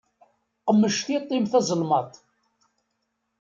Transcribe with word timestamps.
Qmec 0.67 0.95
tiṭ-im 1.05 1.45
tazelmaḍt. 1.51 2.13